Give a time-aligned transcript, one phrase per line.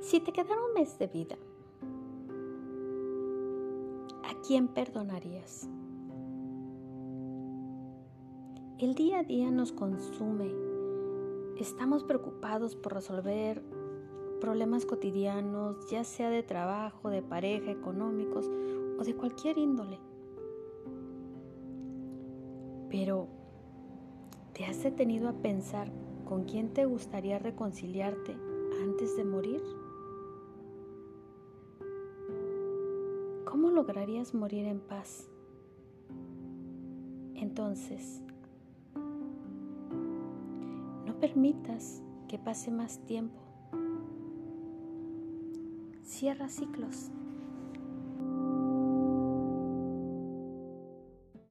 [0.00, 1.36] Si te quedara un mes de vida,
[4.24, 5.68] ¿a quién perdonarías?
[8.78, 10.50] El día a día nos consume.
[11.58, 13.62] Estamos preocupados por resolver
[14.40, 18.50] problemas cotidianos, ya sea de trabajo, de pareja, económicos
[18.98, 19.98] o de cualquier índole.
[22.88, 23.28] Pero,
[24.54, 25.92] ¿te has detenido a pensar
[26.24, 28.34] con quién te gustaría reconciliarte
[28.82, 29.60] antes de morir?
[33.80, 35.26] Lograrías morir en paz?
[37.34, 38.22] Entonces,
[41.20, 43.40] permitas que pase más tiempo.
[46.02, 47.10] Cierra ciclos.